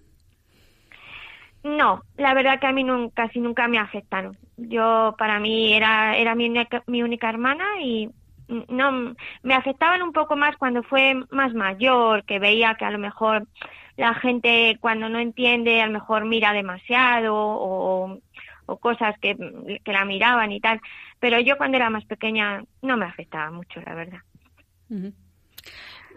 [1.64, 4.38] No, la verdad que a mí casi nunca me afectaron.
[4.55, 6.51] Yo, para mí, era, era mi,
[6.88, 8.10] mi única hermana y
[8.68, 12.97] no me afectaban un poco más cuando fue más mayor, que veía que a lo
[12.97, 13.47] mejor
[13.95, 18.20] la gente cuando no entiende a lo mejor mira demasiado o,
[18.80, 19.36] cosas que,
[19.86, 20.80] la miraban y tal.
[21.20, 24.20] Pero yo cuando era más pequeña no me afectaba mucho, la verdad.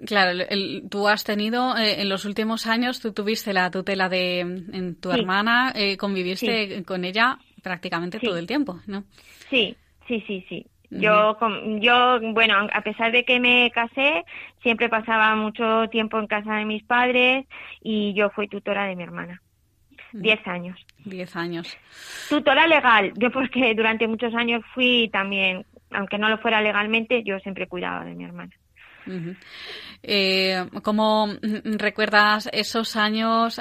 [0.07, 0.45] Claro,
[0.91, 5.13] tú has tenido, eh, en los últimos años, tú tuviste la tutela de en tu
[5.13, 9.05] hermana, eh, conviviste con ella prácticamente todo el tiempo, ¿no?
[9.49, 9.77] Sí,
[10.09, 10.67] sí, sí, sí.
[10.91, 11.39] Yo,
[11.81, 14.25] yo, bueno, a pesar de que me casé,
[14.63, 17.47] siempre pasaba mucho tiempo en casa de mis padres
[17.81, 19.41] y yo fui tutora de mi hermana.
[20.13, 20.79] Diez años.
[20.99, 21.79] Diez años.
[22.29, 27.39] Tutora legal, yo porque durante muchos años fui también, aunque no lo fuera legalmente, yo
[27.39, 28.53] siempre cuidaba de mi hermana.
[30.03, 31.29] Eh, ¿Cómo
[31.65, 33.61] recuerdas esos años?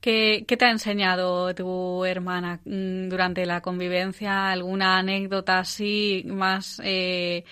[0.00, 4.50] ¿qué, te ha enseñado tu hermana mm, durante la convivencia?
[4.50, 7.44] ¿Alguna anécdota así más eh,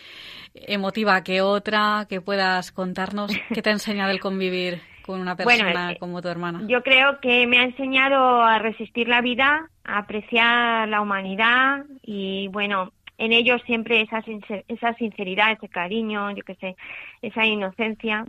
[0.54, 3.32] emotiva que otra que puedas contarnos?
[3.52, 6.62] ¿Qué te ha enseñado el convivir con una persona como tu hermana?
[6.68, 12.48] Yo creo que me ha enseñado a resistir la vida, a apreciar la humanidad y
[12.48, 14.24] bueno, en ellos siempre esa,
[14.66, 16.76] esa sinceridad, ese cariño, yo qué sé,
[17.20, 18.24] esa inocencia.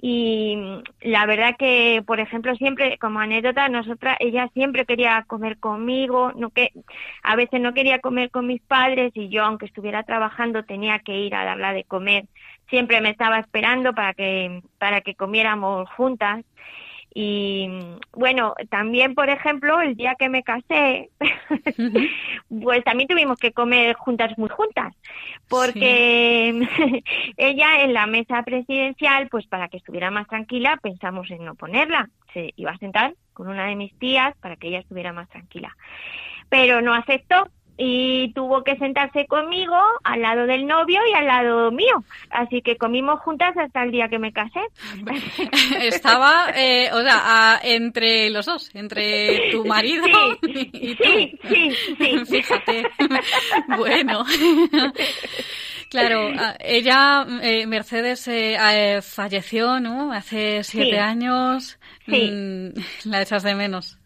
[0.00, 0.56] Y
[1.00, 6.50] la verdad que, por ejemplo, siempre, como anécdota, nosotras, ella siempre quería comer conmigo, no
[6.50, 6.70] que,
[7.22, 11.18] a veces no quería comer con mis padres y yo, aunque estuviera trabajando, tenía que
[11.18, 12.26] ir a darla de comer.
[12.68, 16.44] Siempre me estaba esperando para que, para que comiéramos juntas.
[17.14, 17.68] Y
[18.12, 21.10] bueno, también, por ejemplo, el día que me casé,
[22.48, 24.94] pues también tuvimos que comer juntas muy juntas,
[25.48, 27.02] porque
[27.36, 32.08] ella en la mesa presidencial, pues para que estuviera más tranquila, pensamos en no ponerla.
[32.34, 35.74] Se iba a sentar con una de mis tías para que ella estuviera más tranquila.
[36.50, 37.48] Pero no aceptó
[37.78, 42.02] y tuvo que sentarse conmigo al lado del novio y al lado mío.
[42.30, 44.60] Así que comimos juntas hasta el día que me casé.
[45.80, 50.06] Estaba, eh, o sea, entre los dos, entre tu marido
[50.42, 51.04] y tú.
[51.04, 52.24] Sí, sí, sí.
[52.26, 52.82] Fíjate.
[53.76, 54.24] bueno.
[55.90, 60.12] Claro, ella, eh, Mercedes, eh, falleció, ¿no?
[60.12, 61.78] Hace siete años.
[62.04, 62.30] Sí.
[62.30, 63.97] Mm, la echas de menos.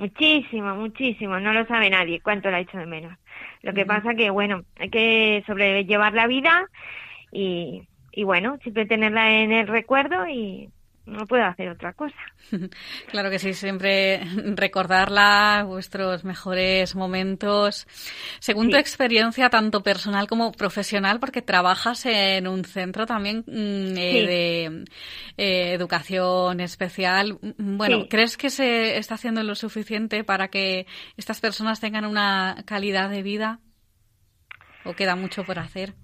[0.00, 1.38] Muchísimo, muchísimo.
[1.40, 3.18] No lo sabe nadie cuánto la ha hecho de menos.
[3.60, 6.66] Lo que pasa que, bueno, hay que sobrellevar la vida
[7.30, 10.70] y, y bueno, siempre tenerla en el recuerdo y,
[11.10, 12.16] no puedo hacer otra cosa.
[13.10, 14.20] Claro que sí, siempre
[14.54, 17.86] recordarla, vuestros mejores momentos.
[18.38, 24.26] Según tu experiencia, tanto personal como profesional, porque trabajas en un centro también mm, eh,
[24.26, 24.84] de
[25.36, 27.38] eh, educación especial.
[27.40, 30.86] Mm, bueno, ¿crees que se está haciendo lo suficiente para que
[31.16, 33.60] estas personas tengan una calidad de vida?
[34.84, 35.94] ¿O queda mucho por hacer?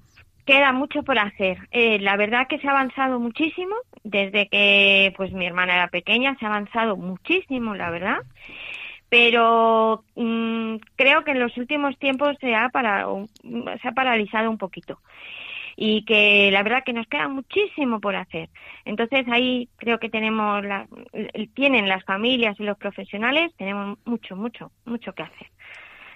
[0.46, 1.58] Queda mucho por hacer.
[1.72, 3.74] Eh, la verdad que se ha avanzado muchísimo
[4.04, 8.18] desde que pues mi hermana era pequeña, se ha avanzado muchísimo, la verdad.
[9.08, 14.58] Pero mm, creo que en los últimos tiempos se ha, parado, se ha paralizado un
[14.58, 15.00] poquito
[15.76, 18.48] y que la verdad que nos queda muchísimo por hacer.
[18.84, 20.88] Entonces ahí creo que tenemos la,
[21.54, 25.48] tienen las familias y los profesionales tenemos mucho mucho mucho que hacer.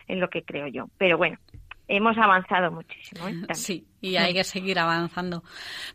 [0.08, 0.86] Es lo que creo yo.
[0.98, 1.38] Pero bueno,
[1.90, 3.28] hemos avanzado muchísimo.
[3.28, 3.54] ¿eh?
[3.54, 5.42] Sí, y hay que seguir avanzando.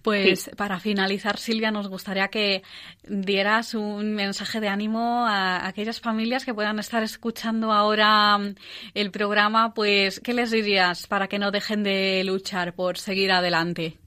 [0.01, 2.63] Pues para finalizar, Silvia, nos gustaría que
[3.03, 8.55] dieras un mensaje de ánimo a aquellas familias que puedan estar escuchando ahora mm,
[8.93, 9.73] el programa.
[9.73, 13.97] Pues, ¿qué les dirías para que no dejen de luchar por seguir adelante?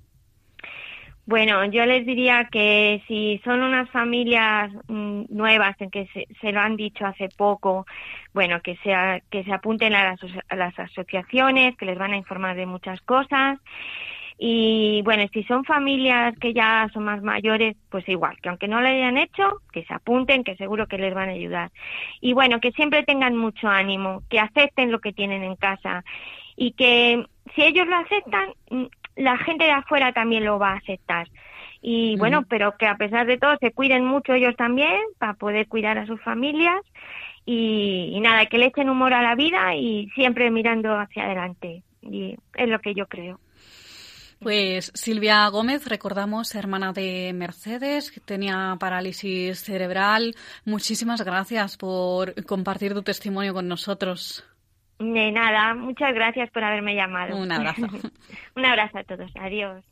[1.29, 6.09] Bueno, yo les diría que si son unas familias mm, nuevas en que
[6.41, 7.85] se, lo han dicho hace poco,
[8.33, 12.17] bueno, que, sea, que se apunten a las, a las asociaciones, que les van a
[12.17, 13.59] informar de muchas cosas.
[14.39, 18.81] Y bueno, si son familias que ya son más mayores, pues igual, que aunque no
[18.81, 21.71] lo hayan hecho, que se apunten, que seguro que les van a ayudar.
[22.23, 26.05] Y bueno, que siempre tengan mucho ánimo, que acepten lo que tienen en casa
[26.57, 28.85] y que si ellos lo aceptan, mm,
[29.19, 31.29] la gente de afuera también lo va a aceptar.
[31.81, 35.69] Y bueno, pero que a pesar de todo se cuiden mucho ellos también para poder
[35.69, 36.81] cuidar a sus familias
[37.45, 41.83] y, nada, que le echen humor a la vida y siempre mirando hacia adelante.
[42.03, 43.39] Y es lo que yo creo.
[44.41, 50.35] Pues Silvia Gómez, recordamos, hermana de Mercedes, que tenía parálisis cerebral.
[50.65, 54.45] Muchísimas gracias por compartir tu testimonio con nosotros.
[54.99, 57.37] De nada, muchas gracias por haberme llamado.
[57.37, 57.87] Un abrazo.
[58.57, 59.31] Un abrazo a todos.
[59.41, 59.85] Adiós.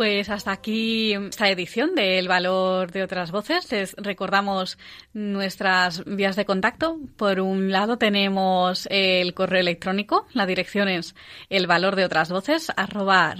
[0.00, 3.70] Pues hasta aquí esta edición de El Valor de otras Voces.
[3.70, 4.78] Les recordamos
[5.12, 6.98] nuestras vías de contacto.
[7.18, 10.26] Por un lado tenemos el correo electrónico.
[10.32, 11.14] La dirección es
[11.50, 13.34] el valor de otras voces arroba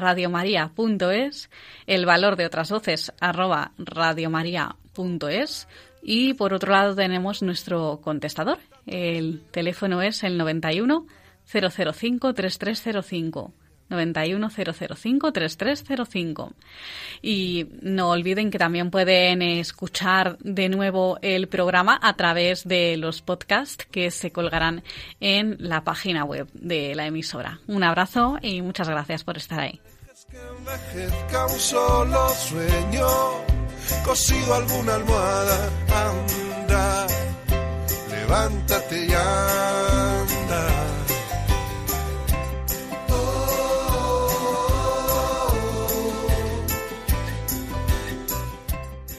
[1.87, 3.73] el valor de otras voces arroba
[6.03, 8.59] y por otro lado tenemos nuestro contestador.
[8.85, 11.07] El teléfono es el 91
[11.47, 13.55] 005 3305.
[13.91, 16.53] 910053305.
[17.23, 23.23] Y no olviden que también pueden escuchar de nuevo el programa a través de los
[23.23, 24.83] podcasts que se colgarán
[25.21, 27.61] en la página web de la emisora.
[27.67, 29.81] Un abrazo y muchas gracias por estar ahí.
[34.05, 35.71] cosido alguna almohada,
[38.11, 39.09] levántate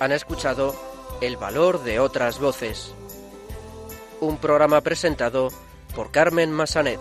[0.02, 0.74] Han escuchado
[1.22, 2.91] El valor de otras voces.
[4.20, 5.49] Un programa presentado
[5.95, 6.99] por Carmen Massanet.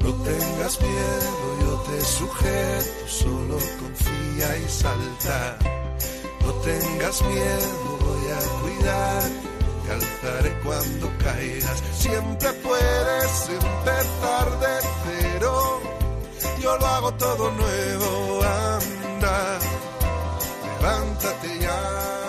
[0.00, 5.58] No tengas miedo, yo te sujeto, solo confía y salta.
[6.44, 9.22] No tengas miedo, voy a cuidar,
[9.84, 11.82] te alzaré cuando caigas.
[11.92, 15.80] Siempre puedes empezar de cero,
[16.60, 19.58] yo lo hago todo nuevo, anda,
[20.80, 22.21] levántate ya.